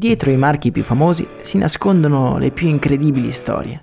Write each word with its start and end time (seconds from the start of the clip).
Dietro 0.00 0.30
i 0.30 0.36
marchi 0.38 0.70
più 0.70 0.82
famosi 0.82 1.28
si 1.42 1.58
nascondono 1.58 2.38
le 2.38 2.52
più 2.52 2.66
incredibili 2.66 3.32
storie. 3.32 3.82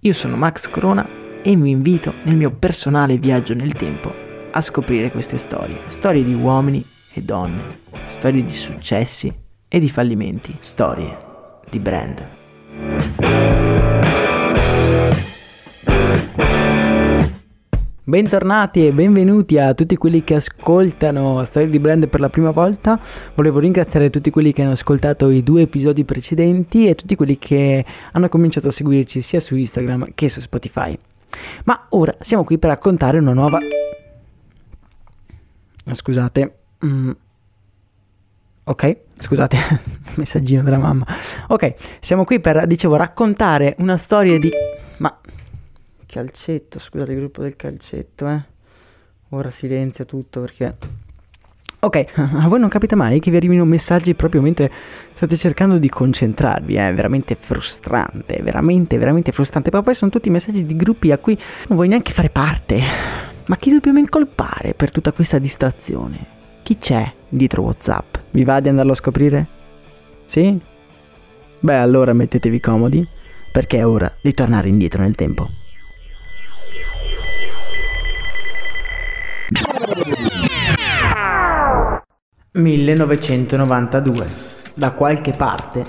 Io 0.00 0.14
sono 0.14 0.34
Max 0.34 0.66
Corona 0.70 1.06
e 1.42 1.54
vi 1.54 1.68
invito 1.68 2.14
nel 2.24 2.36
mio 2.36 2.50
personale 2.52 3.18
viaggio 3.18 3.52
nel 3.52 3.74
tempo 3.74 4.10
a 4.50 4.62
scoprire 4.62 5.10
queste 5.10 5.36
storie. 5.36 5.82
Storie 5.88 6.24
di 6.24 6.32
uomini 6.32 6.82
e 7.12 7.20
donne, 7.20 7.80
storie 8.06 8.42
di 8.42 8.54
successi 8.54 9.30
e 9.68 9.78
di 9.78 9.90
fallimenti, 9.90 10.56
storie 10.58 11.18
di 11.68 11.78
brand. 11.80 13.67
Bentornati 18.08 18.86
e 18.86 18.92
benvenuti 18.92 19.58
a 19.58 19.74
tutti 19.74 19.94
quelli 19.96 20.24
che 20.24 20.36
ascoltano 20.36 21.44
Storie 21.44 21.68
di 21.68 21.78
Brand 21.78 22.08
per 22.08 22.20
la 22.20 22.30
prima 22.30 22.52
volta. 22.52 22.98
Volevo 23.34 23.58
ringraziare 23.58 24.08
tutti 24.08 24.30
quelli 24.30 24.54
che 24.54 24.62
hanno 24.62 24.70
ascoltato 24.70 25.28
i 25.28 25.42
due 25.42 25.60
episodi 25.60 26.06
precedenti 26.06 26.88
e 26.88 26.94
tutti 26.94 27.14
quelli 27.16 27.36
che 27.36 27.84
hanno 28.12 28.30
cominciato 28.30 28.68
a 28.68 28.70
seguirci 28.70 29.20
sia 29.20 29.40
su 29.40 29.56
Instagram 29.56 30.06
che 30.14 30.30
su 30.30 30.40
Spotify. 30.40 30.98
Ma 31.64 31.84
ora 31.90 32.16
siamo 32.20 32.44
qui 32.44 32.56
per 32.56 32.70
raccontare 32.70 33.18
una 33.18 33.34
nuova... 33.34 33.58
Scusate. 35.92 36.56
Mm. 36.86 37.10
Ok, 38.64 38.96
scusate, 39.18 39.58
messaggino 40.16 40.62
della 40.62 40.78
mamma. 40.78 41.04
Ok, 41.48 41.74
siamo 42.00 42.24
qui 42.24 42.40
per, 42.40 42.66
dicevo, 42.66 42.96
raccontare 42.96 43.74
una 43.80 43.98
storia 43.98 44.38
di... 44.38 44.48
Ma 44.96 45.14
calcetto, 46.18 46.80
scusate 46.80 47.14
gruppo 47.14 47.42
del 47.42 47.54
calcetto, 47.54 48.28
eh. 48.28 48.42
Ora 49.30 49.50
silenzia 49.50 50.04
tutto 50.04 50.40
perché... 50.40 50.74
Ok, 51.80 52.04
a 52.18 52.48
voi 52.48 52.58
non 52.58 52.68
capita 52.68 52.96
mai 52.96 53.20
che 53.20 53.30
vi 53.30 53.36
arrivino 53.36 53.64
messaggi 53.64 54.14
proprio 54.14 54.40
mentre 54.40 54.70
state 55.12 55.36
cercando 55.36 55.78
di 55.78 55.88
concentrarvi, 55.88 56.74
è 56.74 56.92
veramente 56.92 57.36
frustrante, 57.38 58.40
veramente, 58.42 58.98
veramente 58.98 59.30
frustrante. 59.30 59.70
Ma 59.72 59.82
poi 59.82 59.94
sono 59.94 60.10
tutti 60.10 60.28
messaggi 60.28 60.66
di 60.66 60.74
gruppi 60.74 61.12
a 61.12 61.18
cui 61.18 61.38
non 61.68 61.76
vuoi 61.76 61.88
neanche 61.88 62.12
fare 62.12 62.30
parte. 62.30 62.82
Ma 63.46 63.56
chi 63.56 63.70
dobbiamo 63.70 64.00
incolpare 64.00 64.74
per 64.74 64.90
tutta 64.90 65.12
questa 65.12 65.38
distrazione? 65.38 66.36
Chi 66.64 66.78
c'è 66.78 67.12
dietro 67.28 67.62
WhatsApp? 67.62 68.16
Vi 68.32 68.44
va 68.44 68.58
di 68.58 68.68
andarlo 68.68 68.92
a 68.92 68.96
scoprire? 68.96 69.46
Sì? 70.24 70.60
Beh, 71.60 71.76
allora 71.76 72.12
mettetevi 72.12 72.60
comodi, 72.60 73.06
perché 73.52 73.78
è 73.78 73.86
ora 73.86 74.12
di 74.20 74.34
tornare 74.34 74.68
indietro 74.68 75.02
nel 75.02 75.14
tempo. 75.14 75.48
1992, 82.52 84.26
da 84.74 84.92
qualche 84.92 85.32
parte 85.32 85.86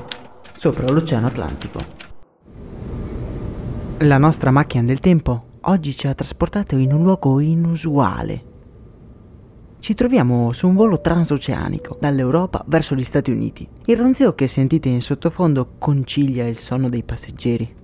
sopra 0.53 0.87
l'Oceano 0.91 1.27
Atlantico. 1.27 1.79
La 3.99 4.17
nostra 4.17 4.51
macchina 4.51 4.83
del 4.83 4.99
tempo 4.99 5.57
oggi 5.61 5.95
ci 5.95 6.07
ha 6.07 6.13
trasportato 6.13 6.77
in 6.77 6.93
un 6.93 7.03
luogo 7.03 7.39
inusuale. 7.39 8.43
Ci 9.79 9.93
troviamo 9.93 10.51
su 10.51 10.67
un 10.67 10.75
volo 10.75 11.01
transoceanico 11.01 11.97
dall'Europa 11.99 12.63
verso 12.67 12.95
gli 12.95 13.03
Stati 13.03 13.31
Uniti. 13.31 13.67
Il 13.85 13.97
ronzio 13.97 14.35
che 14.35 14.47
sentite 14.47 14.89
in 14.89 15.01
sottofondo 15.01 15.75
concilia 15.79 16.47
il 16.47 16.57
sonno 16.57 16.89
dei 16.89 17.03
passeggeri. 17.03 17.75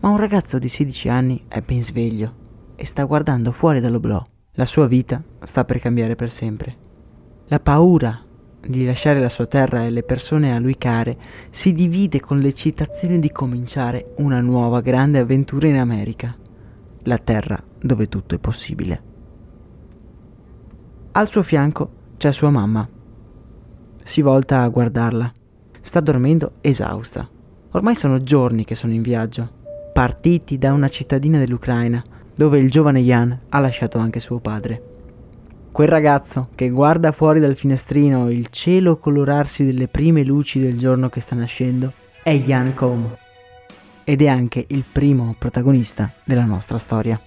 Ma 0.00 0.08
un 0.08 0.16
ragazzo 0.16 0.58
di 0.58 0.68
16 0.68 1.08
anni 1.08 1.44
è 1.48 1.60
ben 1.60 1.82
sveglio 1.82 2.32
e 2.76 2.86
sta 2.86 3.04
guardando 3.04 3.50
fuori 3.50 3.80
dall'oblò. 3.80 4.22
La 4.58 4.64
sua 4.64 4.86
vita 4.86 5.22
sta 5.42 5.66
per 5.66 5.80
cambiare 5.80 6.16
per 6.16 6.30
sempre. 6.30 6.76
La 7.48 7.60
paura 7.60 8.22
di 8.66 8.86
lasciare 8.86 9.20
la 9.20 9.28
sua 9.28 9.44
terra 9.44 9.84
e 9.84 9.90
le 9.90 10.02
persone 10.02 10.54
a 10.54 10.58
lui 10.58 10.78
care 10.78 11.18
si 11.50 11.74
divide 11.74 12.20
con 12.20 12.38
l'eccitazione 12.38 13.18
di 13.18 13.30
cominciare 13.30 14.14
una 14.16 14.40
nuova 14.40 14.80
grande 14.80 15.18
avventura 15.18 15.68
in 15.68 15.76
America, 15.76 16.34
la 17.02 17.18
terra 17.18 17.62
dove 17.78 18.08
tutto 18.08 18.34
è 18.34 18.38
possibile. 18.38 19.02
Al 21.12 21.28
suo 21.28 21.42
fianco 21.42 21.90
c'è 22.16 22.32
sua 22.32 22.48
mamma. 22.48 22.88
Si 24.02 24.22
volta 24.22 24.62
a 24.62 24.68
guardarla. 24.68 25.32
Sta 25.82 26.00
dormendo 26.00 26.54
esausta. 26.62 27.28
Ormai 27.72 27.94
sono 27.94 28.22
giorni 28.22 28.64
che 28.64 28.74
sono 28.74 28.94
in 28.94 29.02
viaggio, 29.02 29.50
partiti 29.92 30.56
da 30.56 30.72
una 30.72 30.88
cittadina 30.88 31.36
dell'Ucraina 31.36 32.02
dove 32.36 32.58
il 32.58 32.70
giovane 32.70 33.00
Jan 33.00 33.36
ha 33.48 33.58
lasciato 33.58 33.98
anche 33.98 34.20
suo 34.20 34.38
padre. 34.38 34.82
Quel 35.72 35.88
ragazzo 35.88 36.48
che 36.54 36.68
guarda 36.68 37.12
fuori 37.12 37.40
dal 37.40 37.56
finestrino 37.56 38.30
il 38.30 38.48
cielo 38.50 38.98
colorarsi 38.98 39.64
delle 39.64 39.88
prime 39.88 40.22
luci 40.22 40.60
del 40.60 40.78
giorno 40.78 41.08
che 41.08 41.20
sta 41.20 41.34
nascendo 41.34 41.92
è 42.22 42.34
Jan 42.34 42.74
Koum 42.74 43.16
ed 44.04 44.22
è 44.22 44.28
anche 44.28 44.64
il 44.68 44.84
primo 44.90 45.34
protagonista 45.38 46.12
della 46.24 46.44
nostra 46.44 46.78
storia. 46.78 47.20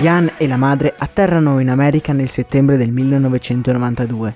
Jan 0.00 0.32
e 0.36 0.46
la 0.46 0.56
madre 0.56 0.94
atterrano 0.96 1.58
in 1.58 1.68
America 1.68 2.12
nel 2.12 2.28
settembre 2.28 2.76
del 2.76 2.92
1992. 2.92 4.34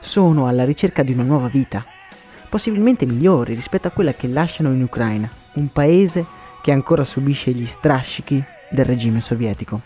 Sono 0.00 0.46
alla 0.46 0.64
ricerca 0.64 1.02
di 1.02 1.12
una 1.12 1.22
nuova 1.22 1.48
vita 1.48 1.84
possibilmente 2.48 3.06
migliori 3.06 3.54
rispetto 3.54 3.88
a 3.88 3.90
quella 3.90 4.12
che 4.12 4.26
lasciano 4.26 4.72
in 4.72 4.82
Ucraina, 4.82 5.30
un 5.54 5.68
paese 5.68 6.24
che 6.62 6.72
ancora 6.72 7.04
subisce 7.04 7.52
gli 7.52 7.66
strascichi 7.66 8.42
del 8.70 8.84
regime 8.84 9.20
sovietico. 9.20 9.80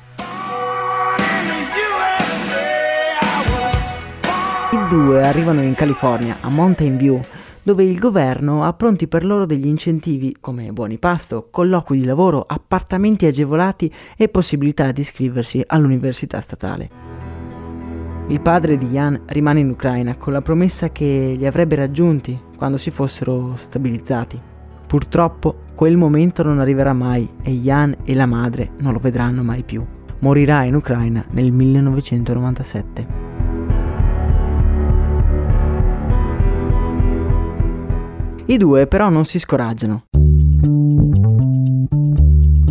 I 4.73 4.89
due 4.89 5.27
arrivano 5.27 5.63
in 5.63 5.75
California, 5.75 6.39
a 6.41 6.49
Mountain 6.49 6.97
View, 6.97 7.23
dove 7.63 7.85
il 7.85 7.99
governo 7.99 8.65
ha 8.65 8.73
pronti 8.73 9.07
per 9.07 9.25
loro 9.25 9.47
degli 9.47 9.67
incentivi 9.67 10.37
come 10.41 10.73
buoni 10.73 10.99
pasto, 10.99 11.49
colloqui 11.51 11.99
di 11.99 12.05
lavoro, 12.05 12.45
appartamenti 12.47 13.27
agevolati 13.27 13.93
e 14.17 14.29
possibilità 14.29 14.91
di 14.91 15.03
iscriversi 15.03 15.63
all'università 15.67 16.41
statale. 16.41 17.02
Il 18.29 18.41
padre 18.41 18.79
di 18.79 18.87
Jan 18.87 19.21
rimane 19.27 19.61
in 19.61 19.69
Ucraina 19.69 20.17
con 20.17 20.33
la 20.33 20.41
promessa 20.41 20.91
che 20.91 21.35
li 21.37 21.47
avrebbe 21.47 21.75
raggiunti 21.75 22.39
quando 22.57 22.79
si 22.79 22.91
fossero 22.91 23.55
stabilizzati. 23.57 24.41
Purtroppo 24.87 25.57
quel 25.75 25.97
momento 25.97 26.43
non 26.43 26.59
arriverà 26.59 26.93
mai 26.93 27.29
e 27.43 27.51
Jan 27.51 27.97
e 28.05 28.15
la 28.15 28.27
madre 28.27 28.71
non 28.79 28.93
lo 28.93 28.99
vedranno 28.99 29.43
mai 29.43 29.63
più. 29.65 29.85
Morirà 30.21 30.63
in 30.65 30.75
Ucraina 30.75 31.25
nel 31.31 31.51
1997. 31.51 33.07
I 38.47 38.57
due 38.57 38.87
però 38.87 39.09
non 39.09 39.25
si 39.25 39.39
scoraggiano. 39.39 40.05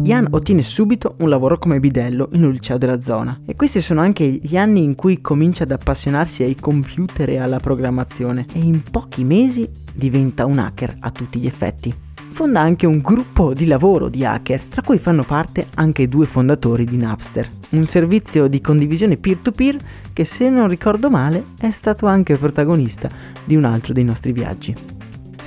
Ian 0.03 0.27
ottiene 0.31 0.63
subito 0.63 1.15
un 1.19 1.29
lavoro 1.29 1.59
come 1.59 1.79
bidello 1.79 2.29
in 2.31 2.43
un 2.43 2.51
liceo 2.51 2.79
della 2.79 3.01
zona 3.01 3.39
e 3.45 3.55
questi 3.55 3.81
sono 3.81 4.01
anche 4.01 4.25
gli 4.25 4.57
anni 4.57 4.83
in 4.83 4.95
cui 4.95 5.21
comincia 5.21 5.63
ad 5.63 5.71
appassionarsi 5.71 6.41
ai 6.41 6.55
computer 6.55 7.29
e 7.29 7.37
alla 7.37 7.59
programmazione 7.59 8.47
e 8.51 8.59
in 8.59 8.81
pochi 8.81 9.23
mesi 9.23 9.69
diventa 9.93 10.47
un 10.47 10.57
hacker 10.57 10.97
a 11.01 11.11
tutti 11.11 11.39
gli 11.39 11.45
effetti. 11.45 11.93
Fonda 12.31 12.61
anche 12.61 12.87
un 12.87 12.99
gruppo 12.99 13.53
di 13.53 13.67
lavoro 13.67 14.09
di 14.09 14.25
hacker, 14.25 14.63
tra 14.63 14.81
cui 14.81 14.97
fanno 14.97 15.23
parte 15.23 15.67
anche 15.75 16.07
due 16.07 16.25
fondatori 16.25 16.85
di 16.85 16.97
Napster, 16.97 17.47
un 17.71 17.85
servizio 17.85 18.47
di 18.47 18.59
condivisione 18.59 19.17
peer-to-peer 19.17 19.77
che 20.13 20.25
se 20.25 20.49
non 20.49 20.67
ricordo 20.67 21.11
male 21.11 21.43
è 21.59 21.69
stato 21.69 22.07
anche 22.07 22.37
protagonista 22.37 23.07
di 23.43 23.55
un 23.55 23.65
altro 23.65 23.93
dei 23.93 24.03
nostri 24.03 24.31
viaggi. 24.31 25.00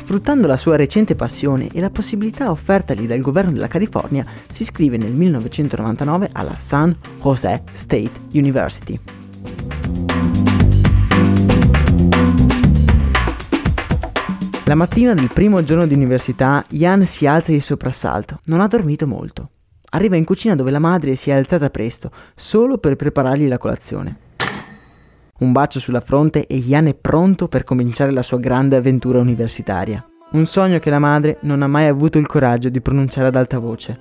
Sfruttando 0.04 0.46
la 0.46 0.58
sua 0.58 0.76
recente 0.76 1.14
passione 1.14 1.70
e 1.72 1.80
la 1.80 1.88
possibilità 1.88 2.50
offertagli 2.50 3.06
dal 3.06 3.20
governo 3.20 3.52
della 3.52 3.68
California, 3.68 4.22
si 4.48 4.60
iscrive 4.60 4.98
nel 4.98 5.14
1999 5.14 6.28
alla 6.32 6.54
San 6.54 6.94
Jose 7.22 7.62
State 7.72 8.10
University. 8.32 9.00
La 14.66 14.74
mattina 14.74 15.14
del 15.14 15.30
primo 15.32 15.64
giorno 15.64 15.86
di 15.86 15.94
università, 15.94 16.62
Ian 16.68 17.06
si 17.06 17.26
alza 17.26 17.52
di 17.52 17.60
soprassalto. 17.60 18.40
Non 18.44 18.60
ha 18.60 18.66
dormito 18.66 19.06
molto. 19.06 19.48
Arriva 19.92 20.16
in 20.16 20.26
cucina 20.26 20.54
dove 20.54 20.70
la 20.70 20.78
madre 20.78 21.16
si 21.16 21.30
è 21.30 21.32
alzata 21.32 21.70
presto, 21.70 22.10
solo 22.34 22.76
per 22.76 22.96
preparargli 22.96 23.48
la 23.48 23.56
colazione. 23.56 24.23
Un 25.36 25.50
bacio 25.50 25.80
sulla 25.80 26.00
fronte 26.00 26.46
e 26.46 26.56
Ian 26.58 26.86
è 26.86 26.94
pronto 26.94 27.48
per 27.48 27.64
cominciare 27.64 28.12
la 28.12 28.22
sua 28.22 28.38
grande 28.38 28.76
avventura 28.76 29.18
universitaria. 29.18 30.06
Un 30.30 30.46
sogno 30.46 30.78
che 30.78 30.90
la 30.90 31.00
madre 31.00 31.38
non 31.40 31.60
ha 31.62 31.66
mai 31.66 31.88
avuto 31.88 32.18
il 32.18 32.26
coraggio 32.28 32.68
di 32.68 32.80
pronunciare 32.80 33.26
ad 33.26 33.34
alta 33.34 33.58
voce. 33.58 33.98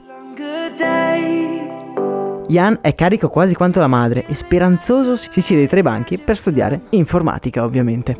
Ian 2.47 2.77
è 2.81 2.93
carico 2.93 3.29
quasi 3.29 3.55
quanto 3.55 3.79
la 3.79 3.87
madre 3.87 4.27
e 4.27 4.35
speranzoso 4.35 5.15
si 5.15 5.41
siede 5.41 5.65
tra 5.65 5.79
i 5.79 5.81
banchi 5.81 6.19
per 6.19 6.37
studiare 6.37 6.81
informatica, 6.89 7.63
ovviamente. 7.63 8.15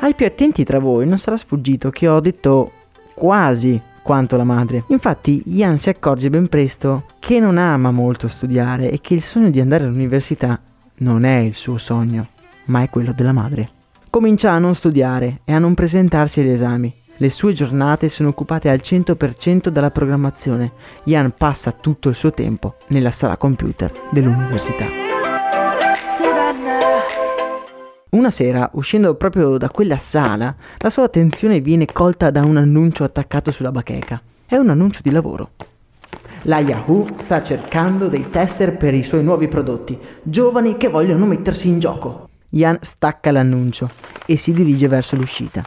Ai 0.00 0.14
più 0.14 0.26
attenti 0.26 0.64
tra 0.64 0.78
voi 0.78 1.06
non 1.06 1.18
sarà 1.18 1.38
sfuggito 1.38 1.88
che 1.88 2.08
ho 2.08 2.20
detto 2.20 2.72
quasi 3.14 3.80
quanto 4.08 4.38
la 4.38 4.44
madre. 4.44 4.84
Infatti 4.86 5.42
Ian 5.48 5.76
si 5.76 5.90
accorge 5.90 6.30
ben 6.30 6.48
presto 6.48 7.04
che 7.18 7.38
non 7.38 7.58
ama 7.58 7.90
molto 7.90 8.26
studiare 8.26 8.90
e 8.90 9.02
che 9.02 9.12
il 9.12 9.22
sogno 9.22 9.50
di 9.50 9.60
andare 9.60 9.84
all'università 9.84 10.58
non 11.00 11.24
è 11.24 11.36
il 11.40 11.52
suo 11.52 11.76
sogno, 11.76 12.28
ma 12.68 12.80
è 12.80 12.88
quello 12.88 13.12
della 13.14 13.32
madre. 13.32 13.68
Comincia 14.08 14.52
a 14.52 14.58
non 14.58 14.74
studiare 14.74 15.40
e 15.44 15.52
a 15.52 15.58
non 15.58 15.74
presentarsi 15.74 16.40
agli 16.40 16.48
esami. 16.48 16.94
Le 17.18 17.28
sue 17.28 17.52
giornate 17.52 18.08
sono 18.08 18.30
occupate 18.30 18.70
al 18.70 18.80
100% 18.82 19.68
dalla 19.68 19.90
programmazione. 19.90 20.72
Ian 21.04 21.34
passa 21.36 21.72
tutto 21.72 22.08
il 22.08 22.14
suo 22.14 22.30
tempo 22.30 22.76
nella 22.86 23.10
sala 23.10 23.36
computer 23.36 23.92
dell'università. 24.10 25.07
Una 28.10 28.30
sera, 28.30 28.70
uscendo 28.72 29.16
proprio 29.16 29.58
da 29.58 29.68
quella 29.68 29.98
sala, 29.98 30.56
la 30.78 30.88
sua 30.88 31.04
attenzione 31.04 31.60
viene 31.60 31.84
colta 31.84 32.30
da 32.30 32.42
un 32.42 32.56
annuncio 32.56 33.04
attaccato 33.04 33.50
sulla 33.50 33.70
bacheca. 33.70 34.18
È 34.46 34.56
un 34.56 34.70
annuncio 34.70 35.00
di 35.02 35.10
lavoro. 35.10 35.50
La 36.44 36.60
Yahoo 36.60 37.06
sta 37.18 37.42
cercando 37.42 38.08
dei 38.08 38.30
tester 38.30 38.78
per 38.78 38.94
i 38.94 39.02
suoi 39.02 39.22
nuovi 39.22 39.46
prodotti, 39.46 39.98
giovani 40.22 40.78
che 40.78 40.88
vogliono 40.88 41.26
mettersi 41.26 41.68
in 41.68 41.80
gioco. 41.80 42.30
Ian 42.50 42.78
stacca 42.80 43.30
l'annuncio 43.30 43.90
e 44.24 44.38
si 44.38 44.54
dirige 44.54 44.88
verso 44.88 45.14
l'uscita. 45.14 45.62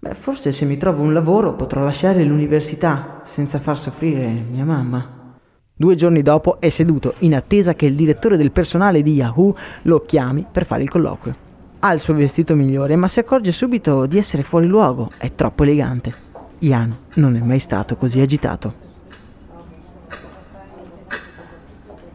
Beh, 0.00 0.14
forse 0.14 0.50
se 0.50 0.64
mi 0.64 0.78
trovo 0.78 1.02
un 1.02 1.12
lavoro 1.12 1.52
potrò 1.56 1.84
lasciare 1.84 2.24
l'università 2.24 3.20
senza 3.24 3.58
far 3.58 3.78
soffrire 3.78 4.30
mia 4.30 4.64
mamma. 4.64 5.36
Due 5.74 5.94
giorni 5.94 6.22
dopo 6.22 6.58
è 6.58 6.70
seduto 6.70 7.16
in 7.18 7.34
attesa 7.34 7.74
che 7.74 7.84
il 7.84 7.94
direttore 7.94 8.38
del 8.38 8.50
personale 8.50 9.02
di 9.02 9.12
Yahoo 9.12 9.54
lo 9.82 10.00
chiami 10.06 10.46
per 10.50 10.64
fare 10.64 10.84
il 10.84 10.88
colloquio. 10.88 11.50
Ha 11.84 11.92
il 11.92 11.98
suo 11.98 12.14
vestito 12.14 12.54
migliore, 12.54 12.94
ma 12.94 13.08
si 13.08 13.18
accorge 13.18 13.50
subito 13.50 14.06
di 14.06 14.16
essere 14.16 14.44
fuori 14.44 14.68
luogo. 14.68 15.10
È 15.18 15.34
troppo 15.34 15.64
elegante. 15.64 16.14
Ian 16.60 16.96
non 17.14 17.34
è 17.34 17.40
mai 17.40 17.58
stato 17.58 17.96
così 17.96 18.20
agitato. 18.20 18.74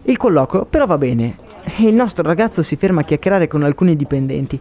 Il 0.04 0.16
colloquio 0.16 0.64
però 0.64 0.86
va 0.86 0.98
bene 0.98 1.36
e 1.66 1.84
il 1.86 1.94
nostro 1.94 2.24
ragazzo 2.24 2.62
si 2.62 2.78
ferma 2.78 3.02
a 3.02 3.04
chiacchierare 3.04 3.48
con 3.48 3.64
alcuni 3.64 3.98
dipendenti. 3.98 4.58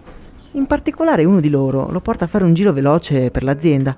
In 0.54 0.66
particolare 0.66 1.24
uno 1.24 1.38
di 1.38 1.50
loro 1.50 1.88
lo 1.88 2.00
porta 2.00 2.24
a 2.24 2.28
fare 2.28 2.42
un 2.42 2.54
giro 2.54 2.72
veloce 2.72 3.30
per 3.30 3.44
l'azienda 3.44 3.96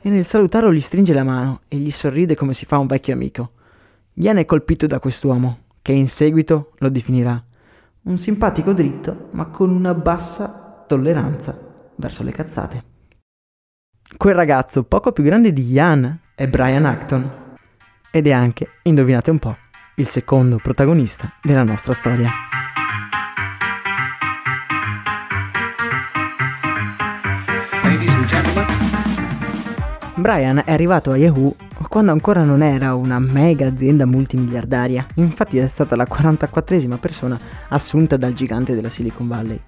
e 0.00 0.10
nel 0.10 0.26
salutarlo 0.26 0.72
gli 0.72 0.80
stringe 0.80 1.14
la 1.14 1.22
mano 1.22 1.60
e 1.68 1.76
gli 1.76 1.92
sorride 1.92 2.34
come 2.34 2.52
si 2.52 2.66
fa 2.66 2.78
un 2.78 2.88
vecchio 2.88 3.14
amico. 3.14 3.52
Ian 4.14 4.38
è 4.38 4.44
colpito 4.44 4.88
da 4.88 4.98
quest'uomo, 4.98 5.58
che 5.82 5.92
in 5.92 6.08
seguito 6.08 6.72
lo 6.78 6.88
definirà 6.88 7.40
un 8.08 8.16
simpatico 8.16 8.72
dritto, 8.72 9.28
ma 9.32 9.46
con 9.46 9.70
una 9.70 9.92
bassa 9.92 10.84
tolleranza 10.86 11.56
verso 11.96 12.22
le 12.22 12.32
cazzate. 12.32 12.84
Quel 14.16 14.34
ragazzo 14.34 14.84
poco 14.84 15.12
più 15.12 15.22
grande 15.22 15.52
di 15.52 15.70
Ian 15.70 16.18
è 16.34 16.48
Brian 16.48 16.86
Acton 16.86 17.56
ed 18.10 18.26
è 18.26 18.32
anche, 18.32 18.70
indovinate 18.84 19.30
un 19.30 19.38
po', 19.38 19.56
il 19.96 20.06
secondo 20.06 20.56
protagonista 20.56 21.34
della 21.42 21.62
nostra 21.64 21.92
storia. 21.92 22.30
Brian 30.14 30.62
è 30.64 30.72
arrivato 30.72 31.12
a 31.12 31.18
Yahoo 31.18 31.54
quando 31.88 32.12
ancora 32.12 32.44
non 32.44 32.62
era 32.62 32.94
una 32.94 33.18
mega 33.18 33.66
azienda 33.66 34.06
multimiliardaria, 34.06 35.06
infatti 35.14 35.58
è 35.58 35.66
stata 35.66 35.96
la 35.96 36.06
44esima 36.08 36.98
persona 36.98 37.38
assunta 37.68 38.16
dal 38.16 38.34
gigante 38.34 38.74
della 38.74 38.88
Silicon 38.90 39.26
Valley. 39.26 39.60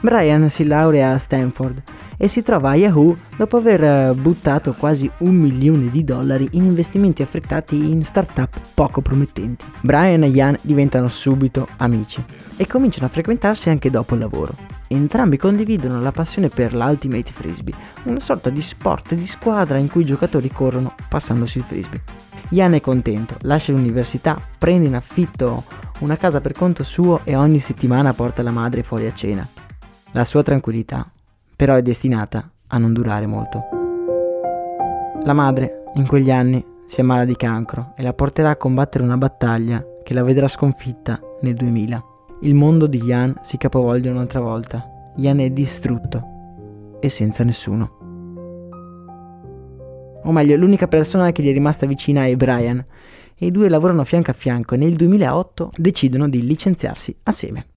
Brian 0.00 0.48
si 0.50 0.64
laurea 0.64 1.12
a 1.12 1.18
Stanford 1.18 1.82
e 2.16 2.28
si 2.28 2.42
trova 2.42 2.70
a 2.70 2.76
Yahoo 2.76 3.16
dopo 3.36 3.56
aver 3.56 3.82
eh, 3.82 4.14
buttato 4.14 4.74
quasi 4.74 5.10
un 5.18 5.34
milione 5.34 5.90
di 5.90 6.04
dollari 6.04 6.48
in 6.52 6.64
investimenti 6.64 7.22
affrettati 7.22 7.76
in 7.76 8.04
start-up 8.04 8.60
poco 8.74 9.00
promettenti. 9.00 9.64
Brian 9.80 10.22
e 10.22 10.28
Ian 10.28 10.58
diventano 10.60 11.08
subito 11.08 11.68
amici 11.78 12.22
e 12.56 12.66
cominciano 12.66 13.06
a 13.06 13.10
frequentarsi 13.10 13.70
anche 13.70 13.90
dopo 13.90 14.14
il 14.14 14.20
lavoro. 14.20 14.73
Entrambi 14.88 15.36
condividono 15.36 16.00
la 16.00 16.12
passione 16.12 16.48
per 16.48 16.74
l'Ultimate 16.74 17.32
Frisbee, 17.32 17.74
una 18.04 18.20
sorta 18.20 18.50
di 18.50 18.60
sport 18.60 19.14
di 19.14 19.26
squadra 19.26 19.78
in 19.78 19.90
cui 19.90 20.02
i 20.02 20.06
giocatori 20.06 20.50
corrono 20.50 20.94
passandosi 21.08 21.58
il 21.58 21.64
frisbee. 21.64 22.02
Ian 22.50 22.74
è 22.74 22.80
contento, 22.80 23.36
lascia 23.42 23.72
l'università, 23.72 24.38
prende 24.58 24.86
in 24.86 24.94
affitto 24.94 25.64
una 26.00 26.16
casa 26.16 26.40
per 26.40 26.52
conto 26.52 26.82
suo 26.82 27.20
e 27.24 27.34
ogni 27.34 27.58
settimana 27.58 28.12
porta 28.12 28.42
la 28.42 28.50
madre 28.50 28.82
fuori 28.82 29.06
a 29.06 29.14
cena. 29.14 29.46
La 30.12 30.24
sua 30.24 30.42
tranquillità 30.42 31.08
però 31.56 31.74
è 31.74 31.82
destinata 31.82 32.48
a 32.68 32.78
non 32.78 32.92
durare 32.92 33.26
molto. 33.26 33.62
La 35.24 35.32
madre, 35.32 35.84
in 35.94 36.06
quegli 36.06 36.30
anni, 36.30 36.64
si 36.84 37.00
ammala 37.00 37.24
di 37.24 37.36
cancro 37.36 37.94
e 37.96 38.02
la 38.02 38.12
porterà 38.12 38.50
a 38.50 38.56
combattere 38.56 39.04
una 39.04 39.16
battaglia 39.16 39.82
che 40.02 40.12
la 40.12 40.22
vedrà 40.22 40.48
sconfitta 40.48 41.18
nel 41.40 41.54
2000. 41.54 42.04
Il 42.44 42.54
mondo 42.54 42.86
di 42.86 43.02
Ian 43.02 43.38
si 43.40 43.56
capovolge 43.56 44.10
un'altra 44.10 44.38
volta. 44.38 45.12
Ian 45.16 45.40
è 45.40 45.48
distrutto 45.48 46.98
e 47.00 47.08
senza 47.08 47.42
nessuno. 47.42 47.96
O 50.22 50.30
meglio, 50.30 50.54
l'unica 50.54 50.86
persona 50.86 51.32
che 51.32 51.42
gli 51.42 51.48
è 51.48 51.52
rimasta 51.54 51.86
vicina 51.86 52.26
è 52.26 52.36
Brian 52.36 52.84
e 53.34 53.46
i 53.46 53.50
due 53.50 53.70
lavorano 53.70 54.04
fianco 54.04 54.30
a 54.30 54.34
fianco 54.34 54.74
e 54.74 54.76
nel 54.76 54.94
2008 54.94 55.70
decidono 55.74 56.28
di 56.28 56.46
licenziarsi 56.46 57.16
assieme. 57.22 57.68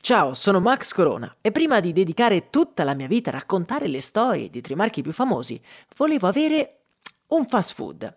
Ciao, 0.00 0.34
sono 0.34 0.58
Max 0.58 0.92
Corona 0.94 1.36
e 1.40 1.52
prima 1.52 1.78
di 1.78 1.92
dedicare 1.92 2.50
tutta 2.50 2.82
la 2.82 2.94
mia 2.94 3.06
vita 3.06 3.30
a 3.30 3.34
raccontare 3.34 3.86
le 3.86 4.00
storie 4.00 4.50
di 4.50 4.60
tre 4.60 4.74
marchi 4.74 5.02
più 5.02 5.12
famosi, 5.12 5.60
volevo 5.96 6.26
avere 6.26 6.86
un 7.28 7.46
fast 7.46 7.74
food, 7.74 8.16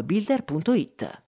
appbuilder.it. 0.00 1.22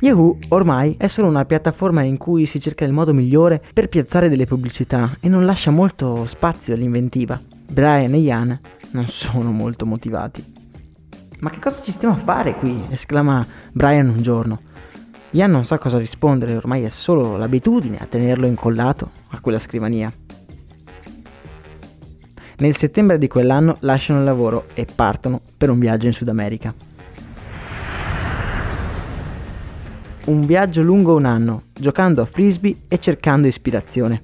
Yahoo 0.00 0.36
ormai 0.48 0.96
è 0.98 1.06
solo 1.06 1.28
una 1.28 1.44
piattaforma 1.44 2.02
in 2.02 2.16
cui 2.16 2.44
si 2.46 2.60
cerca 2.60 2.84
il 2.84 2.92
modo 2.92 3.14
migliore 3.14 3.62
per 3.72 3.88
piazzare 3.88 4.28
delle 4.28 4.46
pubblicità 4.46 5.16
e 5.20 5.28
non 5.28 5.44
lascia 5.44 5.70
molto 5.70 6.24
spazio 6.26 6.74
all'inventiva. 6.74 7.40
Brian 7.70 8.12
e 8.12 8.18
Ian 8.18 8.60
non 8.90 9.06
sono 9.06 9.52
molto 9.52 9.86
motivati. 9.86 10.44
Ma 11.38 11.50
che 11.50 11.60
cosa 11.60 11.82
ci 11.82 11.92
stiamo 11.92 12.14
a 12.14 12.18
fare 12.18 12.56
qui? 12.56 12.84
esclama 12.90 13.46
Brian 13.72 14.08
un 14.08 14.22
giorno. 14.22 14.60
Ian 15.30 15.52
non 15.52 15.64
sa 15.64 15.78
cosa 15.78 15.98
rispondere, 15.98 16.56
ormai 16.56 16.82
è 16.82 16.88
solo 16.88 17.36
l'abitudine 17.36 17.98
a 17.98 18.06
tenerlo 18.06 18.46
incollato 18.46 19.10
a 19.28 19.40
quella 19.40 19.60
scrivania. 19.60 20.12
Nel 22.62 22.76
settembre 22.76 23.18
di 23.18 23.26
quell'anno 23.26 23.78
lasciano 23.80 24.20
il 24.20 24.24
lavoro 24.24 24.66
e 24.74 24.86
partono 24.86 25.40
per 25.56 25.68
un 25.68 25.80
viaggio 25.80 26.06
in 26.06 26.12
Sud 26.12 26.28
America. 26.28 26.72
Un 30.26 30.46
viaggio 30.46 30.80
lungo 30.80 31.16
un 31.16 31.24
anno, 31.24 31.62
giocando 31.72 32.22
a 32.22 32.24
frisbee 32.24 32.82
e 32.86 33.00
cercando 33.00 33.48
ispirazione. 33.48 34.22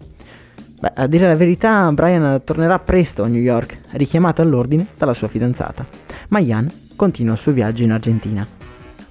Beh, 0.79 0.93
a 0.95 1.09
dire 1.09 1.27
la 1.27 1.35
verità, 1.35 1.91
Brian 1.91 2.41
tornerà 2.45 2.79
presto 2.79 3.25
a 3.25 3.27
New 3.27 3.43
York, 3.43 3.77
richiamato 3.95 4.41
all'ordine 4.41 4.87
dalla 4.97 5.15
sua 5.15 5.27
fidanzata, 5.27 5.85
ma 6.29 6.39
Ian 6.39 6.71
continua 6.95 7.33
il 7.33 7.41
suo 7.41 7.51
viaggio 7.51 7.83
in 7.83 7.91
Argentina. 7.91 8.47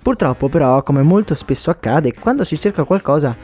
Purtroppo 0.01 0.47
però, 0.47 0.81
come 0.83 1.01
molto 1.01 1.35
spesso 1.35 1.69
accade, 1.69 2.13
quando 2.13 2.45
si 2.45 2.57
cerca 2.57 2.85
qualcosa, 2.85 3.35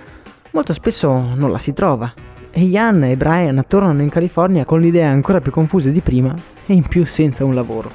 molto 0.51 0.71
spesso 0.71 1.11
non 1.35 1.51
la 1.51 1.57
si 1.57 1.73
trova 1.73 2.22
e 2.55 2.61
Ian 2.65 3.03
e 3.03 3.17
Brian 3.17 3.65
tornano 3.67 4.03
in 4.03 4.09
California 4.09 4.63
con 4.63 4.79
le 4.79 4.87
idee 4.87 5.05
ancora 5.05 5.41
più 5.41 5.51
confuse 5.51 5.91
di 5.91 6.01
prima 6.01 6.35
e 6.67 6.73
in 6.73 6.87
più 6.87 7.03
senza 7.03 7.43
un 7.43 7.55
lavoro. 7.55 7.91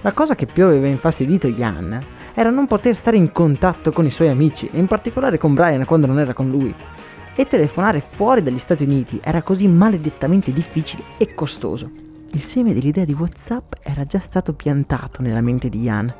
La 0.00 0.12
cosa 0.12 0.34
che 0.34 0.46
più 0.46 0.64
aveva 0.64 0.86
infastidito 0.86 1.46
Ian 1.46 2.02
era 2.32 2.48
non 2.48 2.66
poter 2.66 2.96
stare 2.96 3.18
in 3.18 3.30
contatto 3.30 3.92
con 3.92 4.06
i 4.06 4.10
suoi 4.10 4.28
amici 4.28 4.70
e 4.72 4.78
in 4.78 4.86
particolare 4.86 5.36
con 5.36 5.52
Brian 5.52 5.84
quando 5.84 6.06
non 6.06 6.18
era 6.18 6.32
con 6.32 6.48
lui. 6.48 6.74
E 7.34 7.46
telefonare 7.46 8.00
fuori 8.00 8.42
dagli 8.42 8.58
Stati 8.58 8.84
Uniti 8.84 9.20
era 9.22 9.42
così 9.42 9.68
maledettamente 9.68 10.50
difficile 10.50 11.02
e 11.18 11.34
costoso. 11.34 11.90
Il 12.32 12.40
seme 12.40 12.72
dell'idea 12.72 13.04
di 13.04 13.12
WhatsApp 13.12 13.74
era 13.82 14.06
già 14.06 14.20
stato 14.20 14.54
piantato 14.54 15.20
nella 15.20 15.42
mente 15.42 15.68
di 15.68 15.82
Ian, 15.82 16.12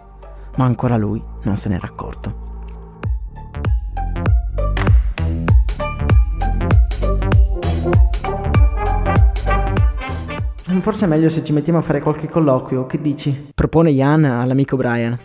ma 0.56 0.64
ancora 0.66 0.98
lui 0.98 1.22
non 1.44 1.56
se 1.56 1.70
n'era 1.70 1.86
accorto. 1.86 2.49
Forse 10.78 11.04
è 11.04 11.08
meglio 11.08 11.28
se 11.28 11.44
ci 11.44 11.52
mettiamo 11.52 11.78
a 11.78 11.82
fare 11.82 12.00
qualche 12.00 12.28
colloquio, 12.28 12.86
che 12.86 13.00
dici? 13.00 13.50
Propone 13.54 13.90
Ian 13.90 14.24
all'amico 14.24 14.76
Brian. 14.76 15.18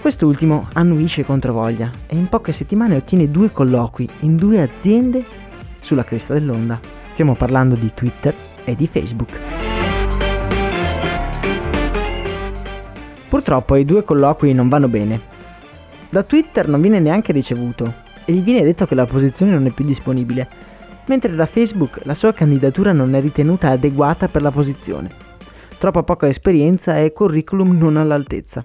Quest'ultimo 0.00 0.68
annuisce 0.72 1.24
contro 1.24 1.52
voglia 1.52 1.90
e 2.06 2.16
in 2.16 2.28
poche 2.28 2.52
settimane 2.52 2.96
ottiene 2.96 3.30
due 3.30 3.50
colloqui 3.50 4.08
in 4.20 4.36
due 4.36 4.62
aziende 4.62 5.24
sulla 5.80 6.04
cresta 6.04 6.32
dell'onda. 6.32 6.80
Stiamo 7.12 7.34
parlando 7.34 7.74
di 7.74 7.90
Twitter 7.92 8.34
e 8.64 8.74
di 8.76 8.86
Facebook. 8.86 9.38
Purtroppo 13.28 13.76
i 13.76 13.84
due 13.84 14.04
colloqui 14.04 14.54
non 14.54 14.68
vanno 14.68 14.88
bene. 14.88 15.20
Da 16.08 16.22
Twitter 16.22 16.66
non 16.66 16.80
viene 16.80 16.98
neanche 16.98 17.32
ricevuto 17.32 17.92
e 18.24 18.32
gli 18.32 18.42
viene 18.42 18.62
detto 18.62 18.86
che 18.86 18.94
la 18.94 19.06
posizione 19.06 19.52
non 19.52 19.66
è 19.66 19.70
più 19.70 19.84
disponibile 19.84 20.48
mentre 21.10 21.34
da 21.34 21.46
Facebook 21.46 22.02
la 22.04 22.14
sua 22.14 22.32
candidatura 22.32 22.92
non 22.92 23.16
è 23.16 23.20
ritenuta 23.20 23.70
adeguata 23.70 24.28
per 24.28 24.42
la 24.42 24.52
posizione. 24.52 25.10
Troppa 25.76 26.04
poca 26.04 26.28
esperienza 26.28 27.00
e 27.00 27.12
curriculum 27.12 27.76
non 27.76 27.96
all'altezza. 27.96 28.64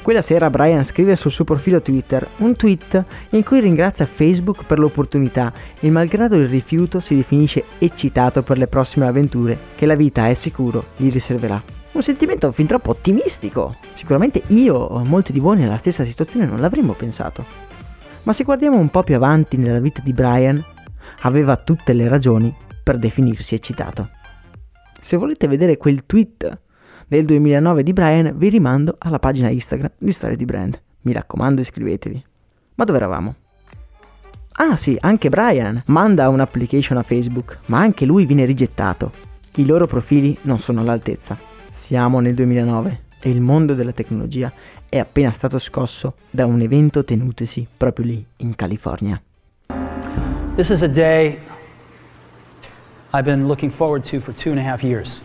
Quella 0.00 0.22
sera 0.22 0.48
Brian 0.48 0.84
scrive 0.84 1.16
sul 1.16 1.32
suo 1.32 1.42
profilo 1.42 1.82
Twitter 1.82 2.24
un 2.36 2.54
tweet 2.54 3.04
in 3.30 3.42
cui 3.42 3.58
ringrazia 3.58 4.06
Facebook 4.06 4.62
per 4.64 4.78
l'opportunità 4.78 5.52
e 5.80 5.90
malgrado 5.90 6.36
il 6.36 6.48
rifiuto 6.48 7.00
si 7.00 7.16
definisce 7.16 7.64
eccitato 7.78 8.42
per 8.42 8.58
le 8.58 8.68
prossime 8.68 9.08
avventure 9.08 9.58
che 9.74 9.86
la 9.86 9.96
vita 9.96 10.28
è 10.28 10.34
sicuro 10.34 10.84
gli 10.94 11.10
riserverà. 11.10 11.60
Un 11.90 12.02
sentimento 12.02 12.52
fin 12.52 12.68
troppo 12.68 12.90
ottimistico. 12.90 13.74
Sicuramente 13.94 14.40
io 14.48 14.76
o 14.76 15.04
molti 15.04 15.32
di 15.32 15.40
voi 15.40 15.56
nella 15.56 15.78
stessa 15.78 16.04
situazione 16.04 16.46
non 16.46 16.60
l'avremmo 16.60 16.92
pensato. 16.92 17.44
Ma 18.22 18.32
se 18.32 18.44
guardiamo 18.44 18.78
un 18.78 18.88
po' 18.88 19.02
più 19.02 19.16
avanti 19.16 19.56
nella 19.56 19.80
vita 19.80 20.00
di 20.04 20.12
Brian, 20.12 20.64
aveva 21.20 21.56
tutte 21.56 21.92
le 21.92 22.08
ragioni 22.08 22.54
per 22.82 22.98
definirsi 22.98 23.54
eccitato. 23.54 24.10
Se 25.00 25.16
volete 25.16 25.46
vedere 25.46 25.76
quel 25.76 26.06
tweet 26.06 26.60
del 27.06 27.24
2009 27.24 27.82
di 27.82 27.92
Brian, 27.92 28.32
vi 28.36 28.48
rimando 28.48 28.96
alla 28.98 29.18
pagina 29.18 29.48
Instagram 29.48 29.92
di 29.98 30.12
Storia 30.12 30.36
di 30.36 30.44
Brand. 30.44 30.80
Mi 31.02 31.12
raccomando, 31.12 31.60
iscrivetevi. 31.60 32.24
Ma 32.74 32.84
dove 32.84 32.98
eravamo? 32.98 33.34
Ah 34.58 34.76
sì, 34.76 34.96
anche 35.00 35.28
Brian 35.28 35.82
manda 35.86 36.28
un'application 36.28 36.96
a 36.98 37.02
Facebook, 37.02 37.58
ma 37.66 37.78
anche 37.78 38.06
lui 38.06 38.24
viene 38.24 38.44
rigettato. 38.44 39.12
I 39.56 39.66
loro 39.66 39.86
profili 39.86 40.36
non 40.42 40.58
sono 40.60 40.80
all'altezza. 40.80 41.38
Siamo 41.70 42.20
nel 42.20 42.34
2009 42.34 43.02
e 43.20 43.30
il 43.30 43.40
mondo 43.40 43.74
della 43.74 43.92
tecnologia 43.92 44.52
è 44.88 44.98
appena 44.98 45.32
stato 45.32 45.58
scosso 45.58 46.14
da 46.30 46.46
un 46.46 46.60
evento 46.60 47.04
tenutosi 47.04 47.66
proprio 47.76 48.06
lì 48.06 48.26
in 48.38 48.54
California. 48.54 49.20
This 50.56 50.70
is 50.70 50.80
a 50.80 50.88
day 50.88 51.38
I've 53.12 53.24
been 53.24 53.46
looking 53.46 53.70
forward 53.70 54.04
to 54.04 54.20
for 54.20 54.32
two 54.32 54.52
and 54.52 54.58
a 54.58 54.62
half 54.62 54.82
years. 54.82 55.20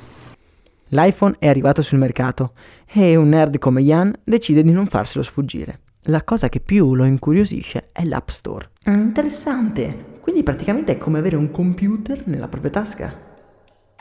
L'iPhone 0.89 1.38
è 1.39 1.47
arrivato 1.47 1.81
sul 1.81 2.00
mercato 2.00 2.51
e 2.85 3.15
un 3.15 3.29
nerd 3.29 3.57
come 3.57 3.81
Ian 3.81 4.13
decide 4.25 4.61
di 4.61 4.73
non 4.73 4.88
farselo 4.88 5.23
sfuggire. 5.23 5.79
La 6.07 6.25
cosa 6.25 6.50
che 6.50 6.59
più 6.59 6.95
lo 6.95 7.05
incuriosisce 7.05 7.91
è 7.93 8.03
l'App 8.03 8.27
Store. 8.27 8.71
Interessante, 8.88 10.17
quindi 10.19 10.43
praticamente 10.43 10.91
è 10.91 10.97
come 10.97 11.19
avere 11.19 11.38
un 11.38 11.50
computer 11.50 12.23
nella 12.25 12.50
propria 12.50 12.71
tasca. 12.71 13.13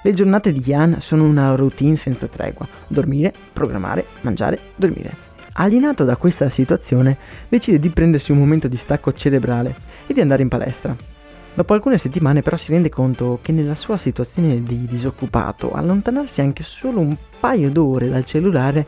Le 0.03 0.13
giornate 0.13 0.51
di 0.51 0.65
Ian 0.67 0.97
sono 0.99 1.27
una 1.27 1.55
routine 1.55 1.95
senza 1.95 2.27
tregua. 2.27 2.67
Dormire, 2.89 3.33
programmare, 3.53 4.05
mangiare, 4.23 4.59
dormire. 4.75 5.15
Alienato 5.53 6.03
da 6.03 6.17
questa 6.17 6.49
situazione, 6.49 7.17
decide 7.49 7.79
di 7.79 7.91
prendersi 7.91 8.33
un 8.33 8.39
momento 8.39 8.67
di 8.67 8.77
stacco 8.77 9.13
cerebrale 9.13 9.77
e 10.09 10.13
di 10.13 10.21
andare 10.21 10.43
in 10.43 10.49
palestra. 10.49 11.20
Dopo 11.53 11.75
alcune 11.75 11.99
settimane 11.99 12.43
però 12.43 12.57
si 12.57 12.71
rende 12.71 12.89
conto 12.89 13.41
che 13.43 13.53
nella 13.53 13.75
sua 13.75 13.97
situazione 13.97 14.63
di 14.63 14.87
disoccupato 14.87 15.73
allontanarsi 15.73 16.41
anche 16.41 16.63
solo 16.63 17.01
un 17.01 17.17
paio 17.39 17.71
d'ore 17.71 18.09
dal 18.09 18.25
cellulare 18.25 18.87